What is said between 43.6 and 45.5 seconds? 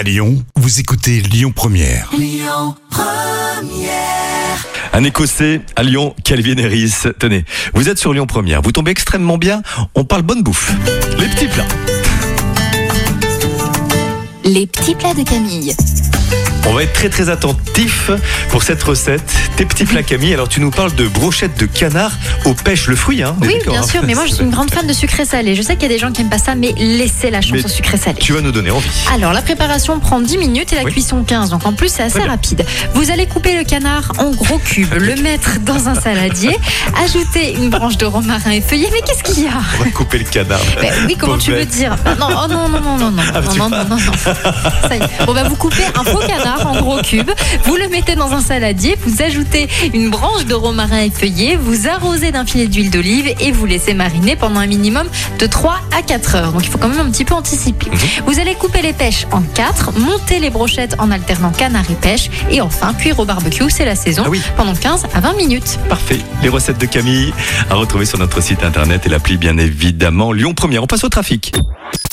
non, non, non. Ça y est. Bon, bah,